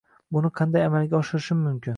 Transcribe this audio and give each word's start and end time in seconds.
Buni 0.37 0.51
qanday 0.59 0.87
amalga 0.87 1.21
oshirishim 1.21 1.65
mumkin? 1.71 1.89